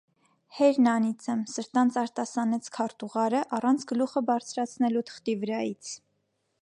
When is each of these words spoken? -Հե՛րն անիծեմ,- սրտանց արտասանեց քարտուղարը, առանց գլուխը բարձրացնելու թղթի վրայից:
-Հե՛րն 0.59 0.87
անիծեմ,- 0.91 1.43
սրտանց 1.51 1.99
արտասանեց 2.03 2.69
քարտուղարը, 2.77 3.43
առանց 3.59 3.87
գլուխը 3.93 4.25
բարձրացնելու 4.31 5.05
թղթի 5.11 5.37
վրայից: 5.45 5.93